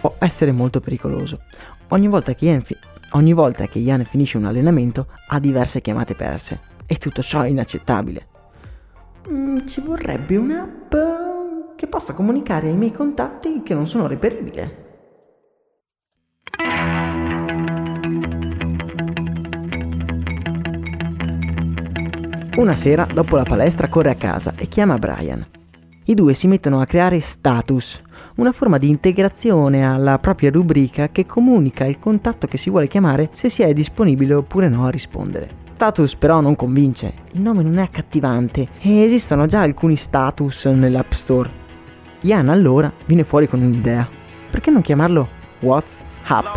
può 0.00 0.16
essere 0.18 0.50
molto 0.50 0.80
pericoloso. 0.80 1.40
Ogni 1.88 2.08
volta 2.08 2.34
che 2.34 2.46
Ian, 2.46 2.62
fi- 2.62 2.76
ogni 3.12 3.32
volta 3.32 3.66
che 3.66 3.78
Ian 3.78 4.04
finisce 4.04 4.38
un 4.38 4.46
allenamento 4.46 5.08
ha 5.28 5.38
diverse 5.38 5.80
chiamate 5.80 6.14
perse 6.14 6.60
e 6.86 6.96
tutto 6.96 7.22
ciò 7.22 7.42
è 7.42 7.48
inaccettabile. 7.48 8.26
Mm, 9.28 9.66
ci 9.66 9.80
vorrebbe 9.80 10.36
un'app 10.36 10.94
che 11.76 11.86
possa 11.86 12.14
comunicare 12.14 12.68
ai 12.68 12.76
miei 12.76 12.92
contatti 12.92 13.62
che 13.62 13.74
non 13.74 13.86
sono 13.86 14.06
reperibili. 14.06 14.88
Una 22.56 22.74
sera, 22.74 23.06
dopo 23.06 23.36
la 23.36 23.44
palestra, 23.44 23.88
corre 23.88 24.10
a 24.10 24.16
casa 24.16 24.54
e 24.56 24.66
chiama 24.66 24.98
Brian. 24.98 25.46
i 26.06 26.14
due 26.14 26.34
si 26.34 26.48
mettono 26.48 26.80
a 26.80 26.84
creare 26.84 27.20
status, 27.20 28.02
una 28.36 28.50
forma 28.50 28.76
di 28.76 28.88
integrazione 28.88 29.86
alla 29.86 30.18
propria 30.18 30.50
rubrica 30.50 31.10
che 31.10 31.26
comunica 31.26 31.84
il 31.84 32.00
contatto 32.00 32.48
che 32.48 32.56
si 32.56 32.68
vuole 32.68 32.88
chiamare 32.88 33.30
se 33.32 33.48
si 33.48 33.62
è 33.62 33.72
disponibile 33.72 34.34
oppure 34.34 34.68
no 34.68 34.86
a 34.86 34.90
rispondere. 34.90 35.48
Status 35.74 36.16
però 36.16 36.40
non 36.40 36.56
convince, 36.56 37.12
il 37.32 37.40
nome 37.40 37.62
non 37.62 37.78
è 37.78 37.82
accattivante 37.82 38.66
e 38.80 39.04
esistono 39.04 39.46
già 39.46 39.60
alcuni 39.60 39.94
status 39.94 40.64
nell'App 40.66 41.12
Store. 41.12 41.50
Ian 42.22 42.48
allora 42.48 42.92
viene 43.06 43.24
fuori 43.24 43.46
con 43.46 43.62
un'idea. 43.62 44.08
Perché 44.50 44.70
non 44.70 44.82
chiamarlo 44.82 45.28
WhatsApp? 45.60 46.56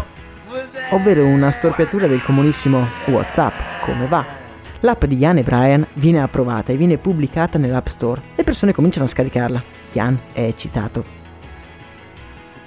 Ovvero 0.92 1.26
una 1.26 1.52
storpiatura 1.52 2.08
del 2.08 2.24
comunissimo 2.24 2.88
WhatsApp, 3.06 3.54
come 3.82 4.08
va? 4.08 4.42
L'app 4.86 5.06
di 5.06 5.16
Ian 5.16 5.38
e 5.38 5.44
Brian 5.44 5.88
viene 5.94 6.20
approvata 6.20 6.74
e 6.74 6.75
viene 6.75 6.98
pubblicata 6.98 7.58
nell'App 7.58 7.88
Store. 7.88 8.22
Le 8.36 8.44
persone 8.44 8.74
cominciano 8.74 9.06
a 9.06 9.08
scaricarla. 9.08 9.63
Ian 9.94 10.20
è 10.34 10.42
eccitato. 10.42 11.06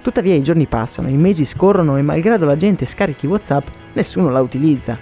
Tuttavia 0.00 0.34
i 0.34 0.42
giorni 0.42 0.66
passano, 0.66 1.10
i 1.10 1.16
mesi 1.16 1.44
scorrono 1.44 1.98
e 1.98 2.02
malgrado 2.02 2.46
la 2.46 2.56
gente 2.56 2.86
scarichi 2.86 3.26
WhatsApp, 3.26 3.66
nessuno 3.92 4.30
la 4.30 4.40
utilizza. 4.40 4.96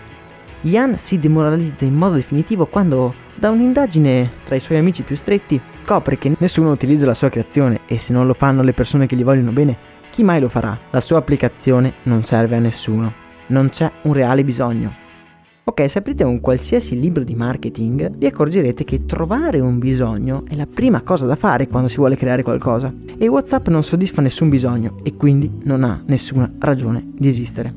Ian 0.63 0.99
si 0.99 1.21
demoralizza 1.21 1.85
in 1.85 1.95
modo 1.95 2.17
definitivo 2.17 2.67
quando, 2.67 3.15
da 3.37 3.51
un'indagine 3.51 4.33
tra 4.43 4.57
i 4.57 4.61
suoi 4.61 4.79
amici 4.79 5.03
più 5.03 5.15
stretti, 5.15 5.61
scopre 5.85 6.19
che 6.19 6.35
nessuno 6.37 6.73
utilizza 6.73 7.07
la 7.07 7.15
sua 7.15 7.29
creazione 7.29 7.83
e 7.87 7.97
se 8.01 8.13
non 8.13 8.27
lo 8.27 8.35
fanno 8.35 8.63
le 8.63 8.73
persone 8.73 9.07
che 9.07 9.15
gli 9.15 9.23
vogliono 9.23 9.53
bene, 9.53 9.77
chi 10.11 10.25
mai 10.25 10.41
lo 10.41 10.49
farà? 10.49 10.77
La 10.91 11.01
sua 11.01 11.19
applicazione 11.19 11.95
non 12.05 12.25
serve 12.25 12.57
a 12.57 12.61
nessuno. 12.61 13.13
Non 13.47 13.69
c'è 13.69 13.89
un 14.03 14.15
reale 14.15 14.43
bisogno. 14.43 15.03
Ok, 15.67 15.89
se 15.89 15.97
aprite 15.97 16.25
un 16.25 16.41
qualsiasi 16.41 17.01
libro 17.01 17.25
di 17.25 17.35
marketing, 17.35 18.11
vi 18.17 18.27
accorgerete 18.27 18.85
che 18.85 19.07
trovare 19.07 19.61
un 19.61 19.79
bisogno 19.79 20.45
è 20.47 20.55
la 20.57 20.67
prima 20.67 21.01
cosa 21.01 21.25
da 21.25 21.37
fare 21.37 21.69
quando 21.69 21.89
si 21.89 21.97
vuole 21.97 22.17
creare 22.17 22.43
qualcosa. 22.43 22.93
E 23.17 23.27
WhatsApp 23.29 23.69
non 23.69 23.83
soddisfa 23.83 24.21
nessun 24.21 24.51
bisogno 24.51 24.99
e 25.03 25.17
quindi 25.17 25.61
non 25.63 25.83
ha 25.83 26.03
nessuna 26.05 26.53
ragione 26.59 27.13
di 27.15 27.29
esistere. 27.29 27.75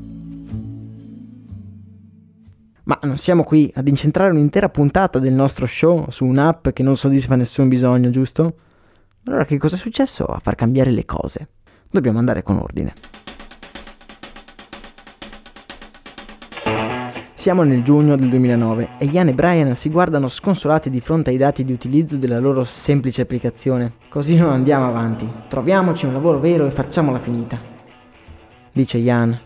Ma 2.84 2.98
non 3.04 3.16
siamo 3.16 3.42
qui 3.42 3.72
ad 3.74 3.88
incentrare 3.88 4.32
un'intera 4.32 4.68
puntata 4.68 5.18
del 5.18 5.32
nostro 5.32 5.64
show 5.64 6.10
su 6.10 6.26
un'app 6.26 6.68
che 6.68 6.82
non 6.82 6.94
soddisfa 6.94 7.36
nessun 7.36 7.68
bisogno, 7.68 8.10
giusto? 8.10 8.54
Allora 9.24 9.46
che 9.46 9.56
cosa 9.56 9.76
è 9.76 9.78
successo 9.78 10.26
a 10.26 10.38
far 10.40 10.56
cambiare 10.56 10.90
le 10.90 11.06
cose? 11.06 11.48
Dobbiamo 11.90 12.18
andare 12.18 12.42
con 12.42 12.58
ordine. 12.58 12.92
Siamo 17.38 17.62
nel 17.62 17.84
giugno 17.84 18.16
del 18.16 18.30
2009 18.30 18.88
e 18.98 19.04
Ian 19.04 19.28
e 19.28 19.32
Brian 19.32 19.72
si 19.76 19.90
guardano 19.90 20.26
sconsolati 20.26 20.90
di 20.90 21.00
fronte 21.00 21.30
ai 21.30 21.36
dati 21.36 21.62
di 21.62 21.72
utilizzo 21.72 22.16
della 22.16 22.40
loro 22.40 22.64
semplice 22.64 23.22
applicazione. 23.22 23.92
Così 24.08 24.34
non 24.34 24.50
andiamo 24.50 24.88
avanti. 24.88 25.30
Troviamoci 25.46 26.04
un 26.04 26.14
lavoro 26.14 26.40
vero 26.40 26.66
e 26.66 26.72
facciamola 26.72 27.20
finita. 27.20 27.56
Dice 28.72 28.98
Ian. 28.98 29.38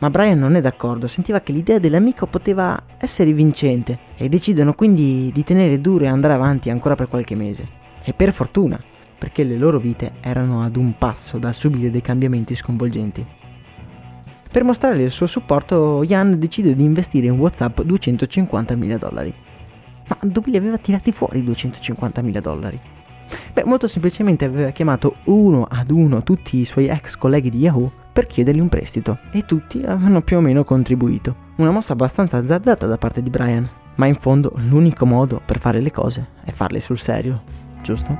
Ma 0.00 0.10
Brian 0.10 0.38
non 0.38 0.54
è 0.54 0.60
d'accordo, 0.60 1.06
sentiva 1.06 1.40
che 1.40 1.52
l'idea 1.52 1.78
dell'amico 1.78 2.26
poteva 2.26 2.78
essere 2.98 3.32
vincente 3.32 3.98
e 4.18 4.28
decidono 4.28 4.74
quindi 4.74 5.30
di 5.32 5.42
tenere 5.42 5.80
duro 5.80 6.04
e 6.04 6.08
andare 6.08 6.34
avanti 6.34 6.68
ancora 6.68 6.94
per 6.94 7.08
qualche 7.08 7.36
mese. 7.36 7.66
E 8.04 8.12
per 8.12 8.34
fortuna, 8.34 8.78
perché 9.16 9.44
le 9.44 9.56
loro 9.56 9.78
vite 9.78 10.12
erano 10.20 10.62
ad 10.62 10.76
un 10.76 10.92
passo 10.98 11.38
dal 11.38 11.54
subire 11.54 11.90
dei 11.90 12.02
cambiamenti 12.02 12.54
sconvolgenti. 12.54 13.24
Per 14.52 14.64
mostrare 14.64 15.00
il 15.00 15.10
suo 15.12 15.26
supporto, 15.26 16.02
Jan 16.02 16.36
decide 16.40 16.74
di 16.74 16.82
investire 16.82 17.26
in 17.26 17.38
WhatsApp 17.38 17.82
250.000 17.82 18.98
dollari. 18.98 19.32
Ma 20.08 20.16
dove 20.22 20.50
li 20.50 20.56
aveva 20.56 20.76
tirati 20.76 21.12
fuori 21.12 21.44
250.000 21.44 22.40
dollari? 22.40 22.80
Beh, 23.52 23.62
molto 23.64 23.86
semplicemente 23.86 24.44
aveva 24.44 24.70
chiamato 24.70 25.18
uno 25.26 25.68
ad 25.70 25.92
uno 25.92 26.24
tutti 26.24 26.58
i 26.58 26.64
suoi 26.64 26.88
ex 26.88 27.14
colleghi 27.14 27.48
di 27.48 27.58
Yahoo 27.58 27.92
per 28.12 28.26
chiedergli 28.26 28.58
un 28.58 28.68
prestito 28.68 29.18
e 29.30 29.44
tutti 29.44 29.84
avevano 29.84 30.20
più 30.20 30.38
o 30.38 30.40
meno 30.40 30.64
contribuito. 30.64 31.36
Una 31.56 31.70
mossa 31.70 31.92
abbastanza 31.92 32.38
azzardata 32.38 32.88
da 32.88 32.98
parte 32.98 33.22
di 33.22 33.30
Brian, 33.30 33.70
ma 33.94 34.06
in 34.06 34.16
fondo 34.16 34.52
l'unico 34.56 35.06
modo 35.06 35.40
per 35.44 35.60
fare 35.60 35.80
le 35.80 35.92
cose 35.92 36.26
è 36.44 36.50
farle 36.50 36.80
sul 36.80 36.98
serio, 36.98 37.42
giusto? 37.82 38.18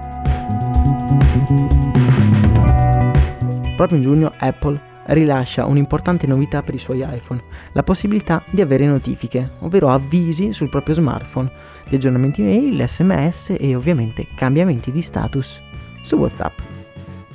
Proprio 3.74 3.98
in 3.98 4.02
giugno 4.04 4.32
Apple 4.38 4.89
rilascia 5.12 5.66
un'importante 5.66 6.26
novità 6.26 6.62
per 6.62 6.74
i 6.74 6.78
suoi 6.78 7.00
iPhone, 7.00 7.42
la 7.72 7.82
possibilità 7.82 8.42
di 8.50 8.60
avere 8.60 8.86
notifiche, 8.86 9.52
ovvero 9.60 9.88
avvisi 9.88 10.52
sul 10.52 10.68
proprio 10.68 10.94
smartphone, 10.94 11.50
di 11.88 11.96
aggiornamenti 11.96 12.42
mail, 12.42 12.88
sms 12.88 13.56
e 13.58 13.74
ovviamente 13.74 14.26
cambiamenti 14.34 14.90
di 14.90 15.02
status 15.02 15.60
su 16.02 16.16
WhatsApp. 16.16 16.58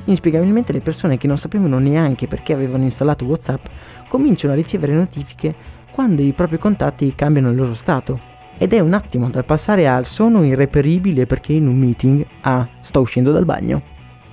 Inspiegabilmente 0.06 0.72
le 0.72 0.82
persone 0.82 1.18
che 1.18 1.28
non 1.28 1.38
sapevano 1.38 1.80
neanche 1.80 2.28
perché 2.28 2.54
avevano 2.54 2.84
installato 2.84 3.26
WhatsApp 3.26 3.66
cominciano 4.08 4.54
a 4.54 4.56
ricevere 4.56 4.94
notifiche 4.94 5.56
quando 5.92 6.22
i 6.22 6.34
propri 6.34 6.58
contatti 6.58 7.14
cambiano 7.16 7.50
il 7.50 7.56
loro 7.56 7.74
stato. 7.74 8.34
Ed 8.58 8.74
è 8.74 8.80
un 8.80 8.94
attimo 8.94 9.30
dal 9.30 9.44
passare 9.44 9.88
al 9.88 10.06
sono 10.06 10.44
irreperibile 10.44 11.26
perché 11.26 11.54
in 11.54 11.68
un 11.68 11.78
meeting 11.78 12.26
a 12.42 12.68
sto 12.80 13.02
uscendo 13.02 13.32
dal 13.32 13.46
bagno. 13.46 13.82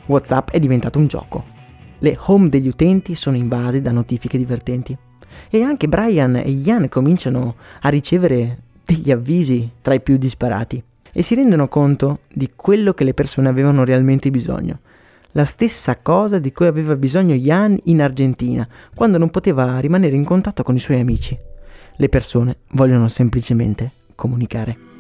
WhatsApp 0.06 0.50
è 0.50 0.60
diventato 0.60 0.98
un 0.98 1.06
gioco. 1.06 1.51
Le 2.02 2.18
home 2.24 2.48
degli 2.48 2.66
utenti 2.66 3.14
sono 3.14 3.36
invase 3.36 3.80
da 3.80 3.92
notifiche 3.92 4.36
divertenti. 4.36 4.96
E 5.48 5.62
anche 5.62 5.86
Brian 5.86 6.34
e 6.34 6.50
Ian 6.50 6.88
cominciano 6.88 7.54
a 7.80 7.88
ricevere 7.90 8.58
degli 8.84 9.12
avvisi 9.12 9.70
tra 9.80 9.94
i 9.94 10.00
più 10.00 10.16
disparati 10.16 10.82
e 11.12 11.22
si 11.22 11.36
rendono 11.36 11.68
conto 11.68 12.20
di 12.32 12.50
quello 12.56 12.92
che 12.92 13.04
le 13.04 13.14
persone 13.14 13.48
avevano 13.48 13.84
realmente 13.84 14.30
bisogno. 14.30 14.80
La 15.32 15.44
stessa 15.44 15.96
cosa 16.02 16.40
di 16.40 16.52
cui 16.52 16.66
aveva 16.66 16.96
bisogno 16.96 17.34
Ian 17.34 17.78
in 17.84 18.02
Argentina, 18.02 18.66
quando 18.94 19.16
non 19.16 19.30
poteva 19.30 19.78
rimanere 19.78 20.16
in 20.16 20.24
contatto 20.24 20.64
con 20.64 20.74
i 20.74 20.80
suoi 20.80 20.98
amici. 20.98 21.38
Le 21.94 22.08
persone 22.08 22.56
vogliono 22.72 23.06
semplicemente 23.06 23.92
comunicare. 24.16 24.91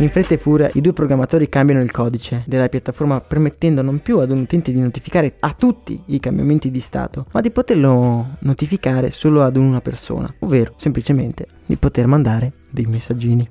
In 0.00 0.08
fretta 0.08 0.32
e 0.32 0.38
furia 0.38 0.70
i 0.72 0.80
due 0.80 0.94
programmatori 0.94 1.50
cambiano 1.50 1.82
il 1.82 1.90
codice 1.90 2.42
della 2.46 2.70
piattaforma 2.70 3.20
permettendo 3.20 3.82
non 3.82 4.00
più 4.00 4.18
ad 4.18 4.30
un 4.30 4.38
utente 4.38 4.72
di 4.72 4.80
notificare 4.80 5.36
a 5.40 5.52
tutti 5.52 6.02
i 6.06 6.18
cambiamenti 6.18 6.70
di 6.70 6.80
stato, 6.80 7.26
ma 7.32 7.42
di 7.42 7.50
poterlo 7.50 8.36
notificare 8.38 9.10
solo 9.10 9.42
ad 9.42 9.56
una 9.56 9.82
persona, 9.82 10.32
ovvero 10.38 10.72
semplicemente 10.76 11.46
di 11.66 11.76
poter 11.76 12.06
mandare 12.06 12.52
dei 12.70 12.86
messaggini. 12.86 13.46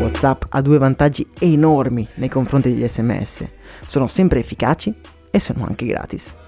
WhatsApp 0.00 0.42
ha 0.48 0.60
due 0.60 0.78
vantaggi 0.78 1.24
enormi 1.38 2.08
nei 2.14 2.28
confronti 2.28 2.74
degli 2.74 2.88
sms. 2.88 3.46
Sono 3.86 4.08
sempre 4.08 4.40
efficaci 4.40 4.92
e 5.30 5.38
sono 5.38 5.64
anche 5.64 5.86
gratis. 5.86 6.42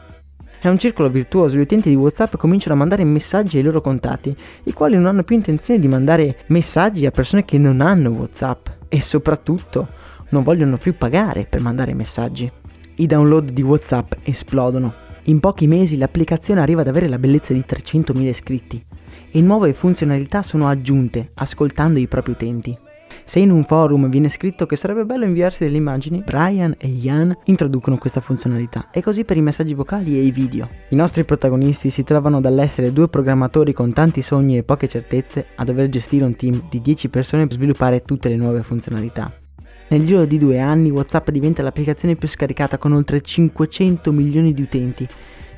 È 0.59 0.69
un 0.69 0.79
circolo 0.79 1.11
virtuoso, 1.11 1.57
gli 1.57 1.61
utenti 1.61 1.91
di 1.91 1.95
WhatsApp 1.95 2.37
cominciano 2.37 2.75
a 2.75 2.79
mandare 2.79 3.05
messaggi 3.05 3.59
ai 3.59 3.63
loro 3.63 3.81
contatti, 3.81 4.35
i 4.65 4.73
quali 4.73 4.95
non 4.95 5.07
hanno 5.07 5.23
più 5.23 5.37
intenzione 5.37 5.79
di 5.79 5.87
mandare 5.87 6.39
messaggi 6.47 7.07
a 7.07 7.11
persone 7.11 7.45
che 7.45 7.59
non 7.59 7.81
hanno 7.81 8.11
WhatsApp 8.11 8.69
e 8.89 9.01
soprattutto 9.01 9.87
non 10.31 10.43
vogliono 10.43 10.79
più 10.79 10.97
pagare 10.97 11.47
per 11.49 11.61
mandare 11.61 11.95
messaggi. 11.95 12.51
I 12.97 13.07
download 13.07 13.51
di 13.51 13.63
WhatsApp 13.63 14.13
esplodono. 14.25 14.95
In 15.25 15.41
pochi 15.41 15.67
mesi 15.67 15.99
l'applicazione 15.99 16.63
arriva 16.63 16.81
ad 16.81 16.89
avere 16.89 17.09
la 17.09 17.19
bellezza 17.19 17.53
di 17.53 17.65
300.000 17.67 18.23
iscritti 18.23 18.83
e 19.31 19.43
nuove 19.43 19.75
funzionalità 19.75 20.43
sono 20.43 20.69
aggiunte 20.69 21.29
ascoltando 21.35 21.99
i 21.99 22.07
propri 22.07 22.33
utenti. 22.33 22.79
Se 23.29 23.41
in 23.41 23.51
un 23.51 23.65
forum 23.65 24.09
viene 24.09 24.29
scritto 24.29 24.67
che 24.67 24.77
sarebbe 24.77 25.05
bello 25.05 25.25
inviarsi 25.25 25.65
delle 25.65 25.79
immagini, 25.79 26.23
Brian 26.25 26.77
e 26.79 26.87
Ian 26.87 27.37
introducono 27.47 27.99
questa 27.99 28.21
funzionalità 28.21 28.89
e 28.93 29.03
così 29.03 29.25
per 29.25 29.37
i 29.37 29.41
messaggi 29.41 29.75
vocali 29.75 30.17
e 30.17 30.23
i 30.23 30.31
video. 30.31 30.69
I 30.91 30.95
nostri 30.95 31.25
protagonisti 31.25 31.91
si 31.91 32.05
trovano 32.05 32.41
dall'essere 32.41 32.93
due 32.93 33.09
programmatori 33.09 33.73
con 33.73 33.93
tanti 33.93 34.23
sogni 34.23 34.57
e 34.57 34.63
poche 34.63 34.87
certezze 34.87 35.47
a 35.57 35.65
dover 35.65 35.89
gestire 35.89 36.25
un 36.25 36.37
team 36.37 36.69
di 36.71 36.81
10 36.81 37.09
persone 37.09 37.49
per 37.49 37.57
sviluppare 37.57 38.03
tutte 38.03 38.29
le 38.29 38.37
nuove 38.37 38.63
funzionalità. 38.63 39.33
Nel 39.89 40.07
giro 40.07 40.25
di 40.25 40.39
due 40.39 40.61
anni 40.61 40.91
WhatsApp 40.91 41.31
diventa 41.31 41.63
l'applicazione 41.63 42.15
più 42.15 42.29
scaricata 42.29 42.79
con 42.79 42.93
oltre 42.93 43.21
500 43.21 44.13
milioni 44.13 44.55
di 44.55 44.63
utenti 44.63 45.05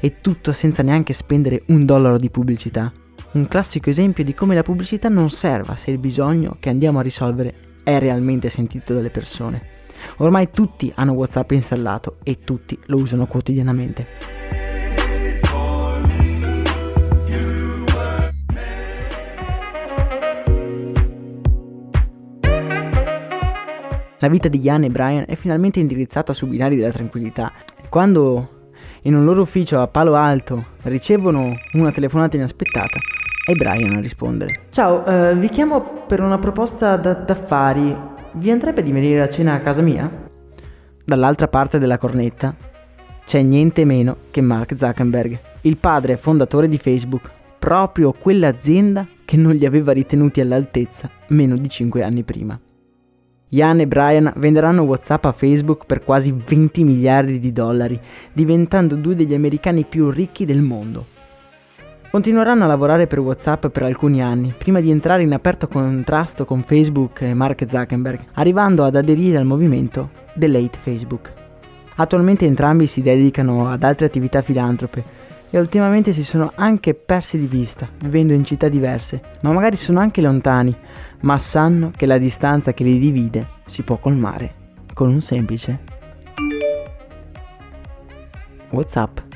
e 0.00 0.14
tutto 0.22 0.52
senza 0.52 0.82
neanche 0.82 1.12
spendere 1.12 1.62
un 1.66 1.84
dollaro 1.84 2.16
di 2.16 2.30
pubblicità. 2.30 2.90
Un 3.30 3.46
classico 3.46 3.90
esempio 3.90 4.24
di 4.24 4.32
come 4.32 4.54
la 4.54 4.62
pubblicità 4.62 5.10
non 5.10 5.28
serva 5.28 5.76
se 5.76 5.90
il 5.90 5.98
bisogno 5.98 6.56
che 6.58 6.70
andiamo 6.70 6.98
a 6.98 7.02
risolvere 7.02 7.54
è 7.84 7.98
realmente 7.98 8.48
sentito 8.48 8.94
dalle 8.94 9.10
persone. 9.10 9.76
Ormai 10.18 10.50
tutti 10.50 10.90
hanno 10.94 11.12
WhatsApp 11.12 11.50
installato 11.50 12.16
e 12.22 12.38
tutti 12.42 12.78
lo 12.86 12.96
usano 12.96 13.26
quotidianamente. 13.26 14.06
La 24.20 24.28
vita 24.28 24.48
di 24.48 24.58
Ian 24.58 24.84
e 24.84 24.88
Brian 24.88 25.24
è 25.28 25.36
finalmente 25.36 25.78
indirizzata 25.78 26.32
su 26.32 26.46
binari 26.46 26.76
della 26.76 26.90
tranquillità. 26.90 27.52
Quando 27.88 28.57
in 29.08 29.14
un 29.14 29.24
loro 29.24 29.40
ufficio 29.40 29.80
a 29.80 29.86
Palo 29.86 30.14
Alto 30.14 30.66
ricevono 30.82 31.56
una 31.72 31.90
telefonata 31.90 32.36
inaspettata, 32.36 32.98
È 33.42 33.54
Brian 33.54 33.96
a 33.96 34.00
rispondere. 34.00 34.66
Ciao, 34.68 35.06
eh, 35.06 35.34
vi 35.34 35.48
chiamo 35.48 36.04
per 36.06 36.20
una 36.20 36.38
proposta 36.38 36.96
da- 36.96 37.14
d'affari. 37.14 37.96
Vi 38.32 38.50
andrebbe 38.50 38.82
di 38.82 38.92
venire 38.92 39.22
a 39.22 39.28
cena 39.30 39.54
a 39.54 39.60
casa 39.60 39.80
mia? 39.80 40.10
Dall'altra 41.02 41.48
parte 41.48 41.78
della 41.78 41.96
cornetta 41.96 42.54
c'è 43.24 43.40
niente 43.40 43.86
meno 43.86 44.16
che 44.30 44.42
Mark 44.42 44.74
Zuckerberg, 44.76 45.38
il 45.62 45.78
padre 45.78 46.18
fondatore 46.18 46.68
di 46.68 46.76
Facebook, 46.76 47.30
proprio 47.58 48.12
quell'azienda 48.12 49.06
che 49.24 49.38
non 49.38 49.54
li 49.54 49.64
aveva 49.64 49.92
ritenuti 49.92 50.42
all'altezza 50.42 51.08
meno 51.28 51.56
di 51.56 51.68
5 51.70 52.02
anni 52.02 52.22
prima. 52.24 52.60
Ian 53.50 53.80
e 53.80 53.86
Brian 53.86 54.30
venderanno 54.36 54.82
WhatsApp 54.82 55.24
a 55.24 55.32
Facebook 55.32 55.86
per 55.86 56.04
quasi 56.04 56.32
20 56.32 56.84
miliardi 56.84 57.40
di 57.40 57.52
dollari, 57.52 57.98
diventando 58.32 58.94
due 58.94 59.14
degli 59.14 59.32
americani 59.32 59.84
più 59.84 60.10
ricchi 60.10 60.44
del 60.44 60.60
mondo. 60.60 61.06
Continueranno 62.10 62.64
a 62.64 62.66
lavorare 62.66 63.06
per 63.06 63.20
WhatsApp 63.20 63.66
per 63.68 63.84
alcuni 63.84 64.22
anni, 64.22 64.54
prima 64.56 64.80
di 64.80 64.90
entrare 64.90 65.22
in 65.22 65.32
aperto 65.32 65.66
contrasto 65.66 66.44
con 66.44 66.62
Facebook 66.62 67.22
e 67.22 67.32
Mark 67.32 67.66
Zuckerberg, 67.66 68.20
arrivando 68.34 68.84
ad 68.84 68.96
aderire 68.96 69.38
al 69.38 69.46
movimento 69.46 70.10
Delete 70.34 70.78
Facebook. 70.78 71.32
Attualmente 71.96 72.44
entrambi 72.44 72.86
si 72.86 73.00
dedicano 73.00 73.70
ad 73.70 73.82
altre 73.82 74.06
attività 74.06 74.42
filantrope 74.42 75.02
e 75.50 75.58
ultimamente 75.58 76.12
si 76.12 76.22
sono 76.22 76.52
anche 76.54 76.94
persi 76.94 77.38
di 77.38 77.46
vista, 77.46 77.88
vivendo 78.04 78.34
in 78.34 78.44
città 78.44 78.68
diverse, 78.68 79.20
ma 79.40 79.52
magari 79.52 79.76
sono 79.76 80.00
anche 80.00 80.20
lontani, 80.20 80.74
ma 81.20 81.38
sanno 81.38 81.90
che 81.94 82.06
la 82.06 82.18
distanza 82.18 82.72
che 82.72 82.84
li 82.84 82.98
divide 82.98 83.46
si 83.64 83.82
può 83.82 83.98
colmare 83.98 84.54
con 84.94 85.08
un 85.10 85.20
semplice 85.20 85.96
WhatsApp. 88.70 89.27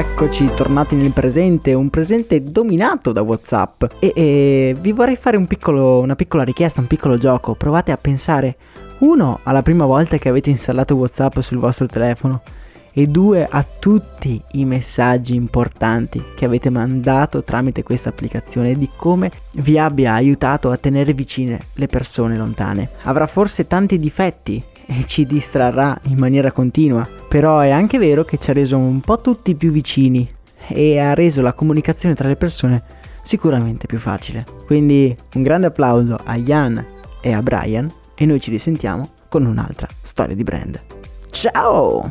Eccoci 0.00 0.50
tornati 0.54 0.94
nel 0.94 1.12
presente, 1.12 1.74
un 1.74 1.90
presente 1.90 2.42
dominato 2.42 3.12
da 3.12 3.20
WhatsApp. 3.20 3.84
E, 3.98 4.12
e 4.14 4.76
vi 4.80 4.92
vorrei 4.92 5.16
fare 5.16 5.36
un 5.36 5.46
piccolo, 5.46 6.00
una 6.00 6.16
piccola 6.16 6.42
richiesta, 6.42 6.80
un 6.80 6.86
piccolo 6.86 7.18
gioco. 7.18 7.54
Provate 7.54 7.92
a 7.92 7.98
pensare, 7.98 8.56
uno, 9.00 9.40
alla 9.42 9.60
prima 9.60 9.84
volta 9.84 10.16
che 10.16 10.30
avete 10.30 10.48
installato 10.48 10.94
WhatsApp 10.94 11.40
sul 11.40 11.58
vostro 11.58 11.84
telefono, 11.84 12.40
e 12.92 13.06
due, 13.08 13.46
a 13.48 13.62
tutti 13.78 14.42
i 14.52 14.64
messaggi 14.64 15.34
importanti 15.34 16.24
che 16.34 16.46
avete 16.46 16.70
mandato 16.70 17.44
tramite 17.44 17.82
questa 17.82 18.08
applicazione 18.08 18.70
e 18.70 18.78
di 18.78 18.88
come 18.96 19.30
vi 19.56 19.78
abbia 19.78 20.14
aiutato 20.14 20.70
a 20.70 20.78
tenere 20.78 21.12
vicine 21.12 21.58
le 21.74 21.86
persone 21.88 22.38
lontane. 22.38 22.88
Avrà 23.02 23.26
forse 23.26 23.66
tanti 23.66 23.98
difetti 23.98 24.62
e 24.90 25.04
ci 25.06 25.24
distrarrà 25.24 25.96
in 26.08 26.18
maniera 26.18 26.50
continua, 26.50 27.08
però 27.28 27.60
è 27.60 27.70
anche 27.70 27.96
vero 27.96 28.24
che 28.24 28.38
ci 28.38 28.50
ha 28.50 28.52
reso 28.52 28.76
un 28.76 29.00
po' 29.00 29.20
tutti 29.20 29.54
più 29.54 29.70
vicini 29.70 30.28
e 30.66 30.98
ha 30.98 31.14
reso 31.14 31.40
la 31.40 31.52
comunicazione 31.52 32.16
tra 32.16 32.26
le 32.26 32.34
persone 32.34 32.82
sicuramente 33.22 33.86
più 33.86 33.98
facile. 33.98 34.44
Quindi 34.66 35.16
un 35.34 35.42
grande 35.42 35.68
applauso 35.68 36.18
a 36.22 36.36
Jan 36.36 36.84
e 37.20 37.32
a 37.32 37.40
Brian 37.40 37.88
e 38.16 38.26
noi 38.26 38.40
ci 38.40 38.50
risentiamo 38.50 39.10
con 39.28 39.46
un'altra 39.46 39.86
storia 40.02 40.34
di 40.34 40.42
brand. 40.42 40.80
Ciao! 41.30 42.10